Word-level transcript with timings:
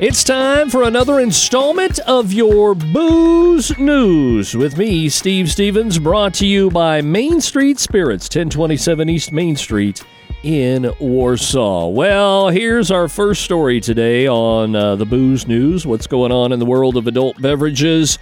It's 0.00 0.22
time 0.22 0.70
for 0.70 0.84
another 0.84 1.18
installment 1.18 1.98
of 1.98 2.32
your 2.32 2.76
Booze 2.76 3.76
News 3.80 4.56
with 4.56 4.78
me, 4.78 5.08
Steve 5.08 5.50
Stevens, 5.50 5.98
brought 5.98 6.34
to 6.34 6.46
you 6.46 6.70
by 6.70 7.00
Main 7.00 7.40
Street 7.40 7.80
Spirits, 7.80 8.26
1027 8.26 9.08
East 9.08 9.32
Main 9.32 9.56
Street 9.56 10.04
in 10.44 10.94
Warsaw. 11.00 11.88
Well, 11.88 12.48
here's 12.48 12.92
our 12.92 13.08
first 13.08 13.42
story 13.42 13.80
today 13.80 14.28
on 14.28 14.76
uh, 14.76 14.94
the 14.94 15.04
Booze 15.04 15.48
News. 15.48 15.84
What's 15.84 16.06
going 16.06 16.30
on 16.30 16.52
in 16.52 16.60
the 16.60 16.64
world 16.64 16.96
of 16.96 17.08
adult 17.08 17.42
beverages? 17.42 18.20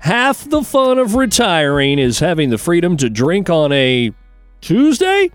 Half 0.00 0.50
the 0.50 0.64
fun 0.64 0.98
of 0.98 1.14
retiring 1.14 2.00
is 2.00 2.18
having 2.18 2.50
the 2.50 2.58
freedom 2.58 2.96
to 2.96 3.08
drink 3.08 3.48
on 3.48 3.70
a 3.70 4.10
Tuesday? 4.60 5.30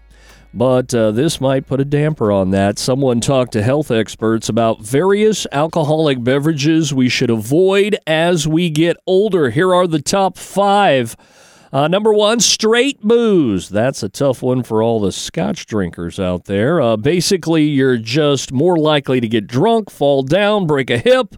But 0.57 0.91
uh, 0.95 1.11
this 1.11 1.39
might 1.39 1.67
put 1.67 1.79
a 1.79 1.85
damper 1.85 2.31
on 2.31 2.49
that. 2.49 2.79
Someone 2.79 3.21
talked 3.21 3.51
to 3.53 3.61
health 3.61 3.91
experts 3.91 4.49
about 4.49 4.81
various 4.81 5.45
alcoholic 5.51 6.23
beverages 6.23 6.91
we 6.91 7.09
should 7.09 7.29
avoid 7.29 7.95
as 8.07 8.47
we 8.47 8.71
get 8.71 8.97
older. 9.05 9.51
Here 9.51 9.71
are 9.71 9.85
the 9.85 10.01
top 10.01 10.35
five. 10.35 11.15
Uh, 11.71 11.87
number 11.87 12.11
one, 12.11 12.39
straight 12.39 12.99
booze. 13.01 13.69
That's 13.69 14.01
a 14.01 14.09
tough 14.09 14.41
one 14.41 14.63
for 14.63 14.81
all 14.81 14.99
the 14.99 15.11
scotch 15.11 15.67
drinkers 15.67 16.19
out 16.19 16.45
there. 16.45 16.81
Uh, 16.81 16.97
basically, 16.97 17.65
you're 17.65 17.97
just 17.97 18.51
more 18.51 18.77
likely 18.77 19.19
to 19.19 19.27
get 19.27 19.45
drunk, 19.45 19.91
fall 19.91 20.23
down, 20.23 20.65
break 20.65 20.89
a 20.89 20.97
hip. 20.97 21.35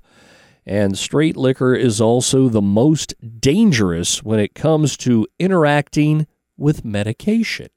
And 0.66 0.98
straight 0.98 1.36
liquor 1.36 1.76
is 1.76 2.00
also 2.00 2.48
the 2.48 2.62
most 2.62 3.16
dangerous 3.42 4.24
when 4.24 4.40
it 4.40 4.56
comes 4.56 4.96
to 4.98 5.28
interacting 5.40 6.26
with 6.56 6.86
medication. 6.86 7.68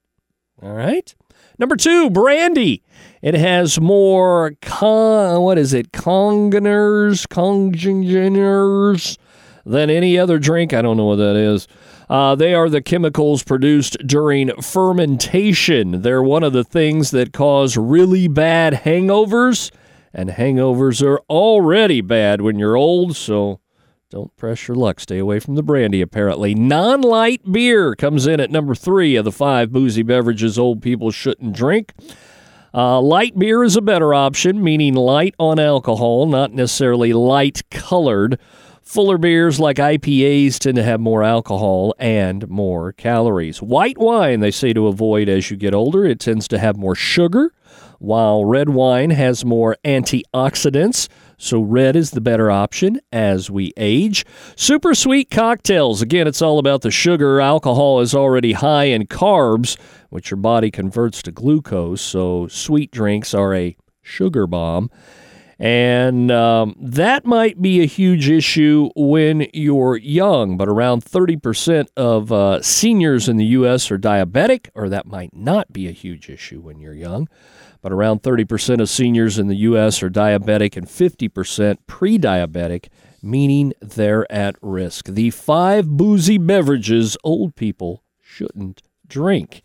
All 0.63 0.73
right? 0.73 1.13
Number 1.59 1.75
two, 1.75 2.09
brandy. 2.09 2.83
It 3.21 3.35
has 3.35 3.79
more 3.79 4.53
con, 4.61 5.41
what 5.41 5.57
is 5.57 5.73
it, 5.73 5.91
congeners, 5.91 7.25
congeners 7.27 9.17
than 9.65 9.89
any 9.89 10.17
other 10.17 10.39
drink. 10.39 10.73
I 10.73 10.81
don't 10.81 10.97
know 10.97 11.05
what 11.05 11.17
that 11.17 11.35
is. 11.35 11.67
Uh, 12.09 12.35
they 12.35 12.53
are 12.53 12.69
the 12.69 12.81
chemicals 12.81 13.43
produced 13.43 13.97
during 14.05 14.49
fermentation. 14.61 16.01
They're 16.01 16.23
one 16.23 16.43
of 16.43 16.53
the 16.53 16.63
things 16.63 17.11
that 17.11 17.33
cause 17.33 17.77
really 17.77 18.27
bad 18.27 18.73
hangovers, 18.73 19.71
and 20.13 20.29
hangovers 20.29 21.01
are 21.01 21.19
already 21.29 22.01
bad 22.01 22.41
when 22.41 22.59
you're 22.59 22.75
old, 22.75 23.15
so 23.15 23.59
don't 24.13 24.37
press 24.37 24.67
your 24.67 24.75
luck. 24.75 24.99
Stay 24.99 25.17
away 25.17 25.39
from 25.39 25.55
the 25.55 25.63
brandy, 25.63 25.99
apparently. 25.99 26.53
Non 26.53 27.01
light 27.01 27.41
beer 27.51 27.95
comes 27.95 28.27
in 28.27 28.39
at 28.39 28.51
number 28.51 28.75
three 28.75 29.15
of 29.15 29.25
the 29.25 29.31
five 29.31 29.71
boozy 29.71 30.03
beverages 30.03 30.59
old 30.59 30.83
people 30.83 31.09
shouldn't 31.09 31.55
drink. 31.55 31.93
Uh, 32.75 33.01
light 33.01 33.37
beer 33.39 33.63
is 33.63 33.75
a 33.75 33.81
better 33.81 34.13
option, 34.13 34.63
meaning 34.63 34.93
light 34.93 35.33
on 35.39 35.57
alcohol, 35.57 36.27
not 36.27 36.53
necessarily 36.53 37.11
light 37.11 37.67
colored. 37.71 38.39
Fuller 38.83 39.17
beers 39.17 39.61
like 39.61 39.77
IPAs 39.77 40.59
tend 40.59 40.75
to 40.75 40.83
have 40.83 40.99
more 40.99 41.23
alcohol 41.23 41.95
and 41.97 42.47
more 42.49 42.91
calories. 42.91 43.61
White 43.61 43.97
wine, 43.97 44.41
they 44.41 44.51
say 44.51 44.73
to 44.73 44.87
avoid 44.87 45.29
as 45.29 45.49
you 45.49 45.55
get 45.55 45.73
older. 45.73 46.05
It 46.05 46.19
tends 46.19 46.49
to 46.49 46.59
have 46.59 46.75
more 46.75 46.93
sugar, 46.93 47.53
while 47.99 48.43
red 48.43 48.69
wine 48.69 49.11
has 49.11 49.45
more 49.45 49.77
antioxidants. 49.85 51.07
So, 51.37 51.61
red 51.61 51.95
is 51.95 52.11
the 52.11 52.21
better 52.21 52.51
option 52.51 52.99
as 53.11 53.49
we 53.49 53.71
age. 53.77 54.25
Super 54.57 54.93
sweet 54.93 55.31
cocktails. 55.31 56.01
Again, 56.01 56.27
it's 56.27 56.41
all 56.41 56.59
about 56.59 56.81
the 56.81 56.91
sugar. 56.91 57.39
Alcohol 57.39 58.01
is 58.01 58.13
already 58.13 58.51
high 58.51 58.85
in 58.85 59.07
carbs, 59.07 59.79
which 60.09 60.29
your 60.29 60.37
body 60.37 60.69
converts 60.69 61.21
to 61.23 61.31
glucose. 61.31 62.01
So, 62.01 62.47
sweet 62.49 62.91
drinks 62.91 63.33
are 63.33 63.55
a 63.55 63.77
sugar 64.01 64.45
bomb. 64.45 64.91
And 65.63 66.29
um, 66.29 66.75
that 66.77 67.23
might 67.23 67.61
be 67.61 67.81
a 67.81 67.85
huge 67.85 68.29
issue 68.29 68.89
when 68.97 69.47
you're 69.53 69.95
young, 69.95 70.57
but 70.57 70.67
around 70.67 71.05
30% 71.05 71.87
of 71.95 72.33
uh, 72.33 72.61
seniors 72.61 73.29
in 73.29 73.37
the 73.37 73.45
U.S. 73.45 73.89
are 73.89 73.97
diabetic, 73.97 74.67
or 74.75 74.89
that 74.89 75.05
might 75.05 75.33
not 75.33 75.71
be 75.71 75.87
a 75.87 75.91
huge 75.91 76.29
issue 76.29 76.59
when 76.59 76.79
you're 76.79 76.93
young 76.93 77.29
but 77.81 77.91
around 77.91 78.23
30% 78.23 78.79
of 78.79 78.89
seniors 78.89 79.37
in 79.37 79.49
the 79.49 79.57
U.S. 79.57 80.01
are 80.01 80.09
diabetic 80.09 80.77
and 80.77 80.87
50% 80.87 81.77
pre 81.85 82.17
diabetic, 82.17 82.87
meaning 83.21 83.73
they're 83.81 84.29
at 84.31 84.55
risk. 84.61 85.07
The 85.07 85.31
five 85.31 85.89
boozy 85.89 86.37
beverages 86.37 87.17
old 87.25 87.57
people 87.57 88.01
shouldn't 88.21 88.81
drink. 89.05 89.63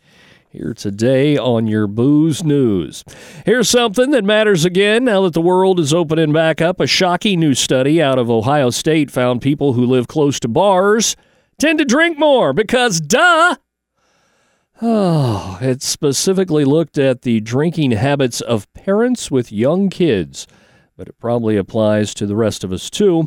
Here 0.50 0.72
today 0.72 1.36
on 1.36 1.66
your 1.66 1.86
Booze 1.86 2.42
News. 2.42 3.04
Here's 3.44 3.68
something 3.68 4.12
that 4.12 4.24
matters 4.24 4.64
again 4.64 5.04
now 5.04 5.20
that 5.22 5.34
the 5.34 5.42
world 5.42 5.78
is 5.78 5.92
opening 5.92 6.32
back 6.32 6.62
up. 6.62 6.80
A 6.80 6.86
shocking 6.86 7.38
new 7.38 7.54
study 7.54 8.00
out 8.00 8.18
of 8.18 8.30
Ohio 8.30 8.70
State 8.70 9.10
found 9.10 9.42
people 9.42 9.74
who 9.74 9.84
live 9.84 10.08
close 10.08 10.40
to 10.40 10.48
bars 10.48 11.16
tend 11.58 11.78
to 11.80 11.84
drink 11.84 12.18
more 12.18 12.54
because, 12.54 12.98
duh, 12.98 13.56
Oh, 14.80 15.58
it 15.60 15.82
specifically 15.82 16.64
looked 16.64 16.96
at 16.98 17.22
the 17.22 17.40
drinking 17.40 17.90
habits 17.90 18.40
of 18.40 18.72
parents 18.72 19.30
with 19.30 19.52
young 19.52 19.90
kids, 19.90 20.46
but 20.96 21.08
it 21.08 21.18
probably 21.18 21.56
applies 21.56 22.14
to 22.14 22.26
the 22.26 22.36
rest 22.36 22.64
of 22.64 22.72
us 22.72 22.88
too. 22.88 23.26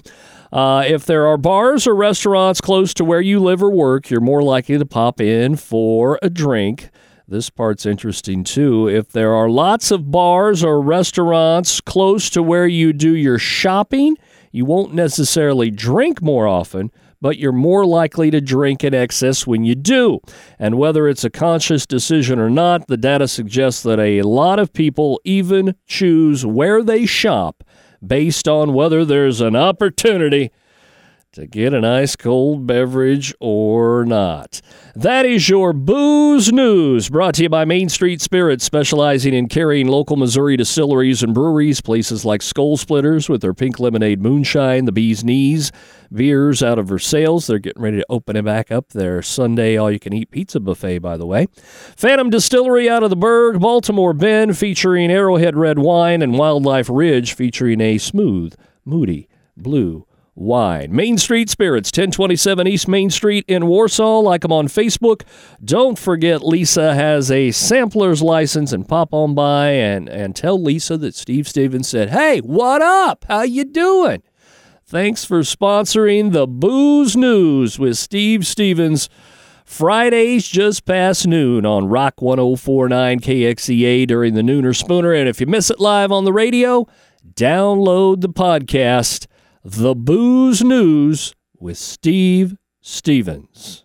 Uh, 0.52 0.84
if 0.88 1.06
there 1.06 1.28
are 1.28 1.38
bars 1.38 1.86
or 1.86 1.94
restaurants 1.96 2.62
close 2.62 2.94
to 2.96 3.04
where 3.06 3.22
you 3.22 3.40
live 3.40 3.62
or 3.62 3.70
work, 3.70 4.10
you're 4.10 4.22
more 4.22 4.42
likely 4.42 4.78
to 4.78 4.86
pop 4.86 5.22
in 5.22 5.56
for 5.56 6.18
a 6.24 6.30
drink. 6.30 6.90
This 7.32 7.50
part's 7.50 7.86
interesting 7.86 8.44
too. 8.44 8.90
If 8.90 9.14
there 9.14 9.34
are 9.34 9.50
lots 9.50 9.90
of 9.90 10.12
bars 10.12 10.66
or 10.66 10.82
restaurants 10.82 11.80
close 11.80 12.30
to 12.32 12.44
where 12.44 12.68
you 12.68 12.92
do 12.92 13.16
your 13.16 13.40
shopping, 13.40 14.18
you 14.52 14.66
won't 14.66 14.94
necessarily 14.94 15.72
drink 15.72 16.22
more 16.22 16.46
often, 16.46 16.92
but 17.22 17.38
you're 17.38 17.54
more 17.54 17.86
likely 17.86 18.32
to 18.32 18.42
drink 18.42 18.84
in 18.84 18.94
excess 18.94 19.48
when 19.48 19.64
you 19.64 19.76
do. 19.76 20.20
And 20.60 20.78
whether 20.78 21.08
it's 21.08 21.24
a 21.24 21.30
conscious 21.30 21.86
decision 21.86 22.38
or 22.38 22.50
not, 22.50 22.88
the 22.88 22.98
data 22.98 23.30
suggests 23.30 23.82
that 23.84 23.98
a 23.98 24.24
lot 24.24 24.60
of 24.60 24.74
people 24.74 25.22
even 25.24 25.76
choose 25.88 26.46
where 26.46 26.84
they 26.84 27.06
shop 27.06 27.64
based 28.06 28.46
on 28.46 28.74
whether 28.74 29.06
there's 29.06 29.40
an 29.40 29.56
opportunity 29.56 30.52
to 31.34 31.48
get 31.48 31.74
an 31.74 31.86
ice 31.86 32.18
cold 32.18 32.68
beverage 32.68 33.34
or 33.40 34.04
not. 34.04 34.60
That 34.96 35.26
is 35.26 35.48
your 35.48 35.72
Booze 35.72 36.52
News, 36.52 37.08
brought 37.08 37.36
to 37.36 37.44
you 37.44 37.48
by 37.48 37.64
Main 37.64 37.88
Street 37.88 38.20
Spirits, 38.20 38.66
specializing 38.66 39.34
in 39.34 39.48
carrying 39.48 39.88
local 39.88 40.18
Missouri 40.18 40.58
distilleries 40.58 41.24
and 41.24 41.34
breweries, 41.34 41.80
places 41.80 42.26
like 42.26 42.42
Skull 42.42 42.76
Splitters 42.76 43.30
with 43.30 43.40
their 43.40 43.54
pink 43.54 43.80
lemonade 43.80 44.22
moonshine, 44.22 44.84
the 44.84 44.92
Bee's 44.92 45.24
Knees, 45.24 45.72
beers 46.12 46.62
out 46.62 46.78
of 46.78 46.88
Versailles. 46.88 47.48
They're 47.48 47.60
getting 47.60 47.82
ready 47.82 48.00
to 48.00 48.06
open 48.10 48.36
it 48.36 48.44
back 48.44 48.70
up. 48.70 48.90
Their 48.90 49.22
Sunday 49.22 49.78
all 49.78 49.90
you 49.90 50.00
can 50.00 50.12
eat 50.12 50.32
pizza 50.32 50.60
buffet, 50.60 51.00
by 51.00 51.16
the 51.16 51.26
way. 51.26 51.48
Phantom 51.56 52.30
Distillery 52.30 52.90
out 52.90 53.04
of 53.04 53.10
the 53.10 53.16
Berg, 53.16 53.62
Baltimore 53.62 54.14
Bend, 54.14 54.58
featuring 54.58 55.10
Arrowhead 55.10 55.56
Red 55.56 55.80
Wine, 55.80 56.22
and 56.22 56.38
Wildlife 56.38 56.90
Ridge, 56.90 57.36
featuring 57.36 57.80
a 57.80 58.00
smooth, 58.00 58.54
moody, 58.84 59.30
blue 59.56 60.06
wine. 60.36 60.94
Main 60.96 61.18
Street 61.18 61.50
Spirits, 61.50 61.90
1027 61.90 62.68
East 62.68 62.88
Main 62.88 63.10
Street 63.10 63.46
in 63.48 63.68
Warsaw. 63.68 64.20
Like 64.20 64.42
them 64.42 64.52
on 64.52 64.68
Facebook. 64.68 65.24
Don't 65.64 65.98
forget 65.98 66.44
Lisa 66.44 66.94
has 66.94 67.30
a 67.30 67.52
sampler's 67.52 68.22
license 68.22 68.72
and 68.72 68.88
pop 68.88 69.14
on 69.14 69.36
by 69.36 69.70
and, 69.70 70.08
and 70.10 70.36
tell 70.36 70.62
Lisa 70.62 70.98
that 70.98 71.16
Steve 71.16 71.48
Stevens 71.48 71.88
said, 71.88 72.10
Hey, 72.10 72.40
what 72.40 72.82
up? 72.82 73.26
How 73.28 73.44
you 73.44 73.66
doing? 73.66 74.24
Thanks 74.86 75.24
for 75.24 75.40
sponsoring 75.40 76.34
the 76.34 76.48
Booze 76.48 77.16
News 77.16 77.80
with 77.80 77.98
Steve 77.98 78.46
Stevens. 78.46 79.10
Fridays 79.64 80.50
just 80.50 80.84
past 80.84 81.26
noon 81.26 81.66
on 81.66 81.88
Rock 81.88 82.22
1049 82.22 83.22
KXEA 83.22 84.06
during 84.06 84.34
the 84.34 84.42
Nooner 84.42 84.76
Spooner. 84.76 85.14
And 85.14 85.30
if 85.30 85.40
you 85.40 85.48
miss 85.48 85.70
it 85.70 85.80
live 85.80 86.12
on 86.12 86.26
the 86.26 86.34
radio, 86.34 86.88
download 87.36 88.20
the 88.20 88.28
podcast 88.28 89.28
the 89.64 89.94
Booze 89.94 90.64
News 90.64 91.36
with 91.60 91.78
Steve 91.78 92.56
Stevens. 92.82 93.80